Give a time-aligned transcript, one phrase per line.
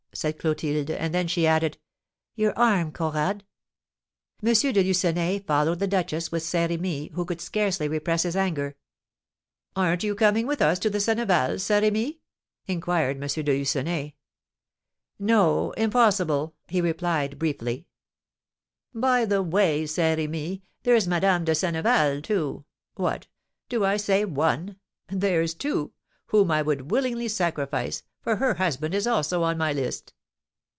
[0.13, 1.77] said Clotilde; and then she added,
[2.35, 3.45] "Your arm, Conrad."
[4.45, 4.51] M.
[4.53, 8.75] de Lucenay followed the duchess with Saint Remy, who could scarcely repress his anger.
[9.73, 12.19] "Aren't you coming with us to the Sennevals, Saint Remy?"
[12.67, 13.29] inquired M.
[13.29, 14.13] de Lucenay.
[15.17, 17.87] "No, impossible," he replied, briefly.
[18.93, 22.65] "By the way, Saint Remy, there's Madame de Senneval, too,
[22.95, 23.27] what,
[23.69, 24.75] do I say one?
[25.07, 25.93] There's two
[26.27, 30.13] whom I would willingly sacrifice, for her husband is also on my list."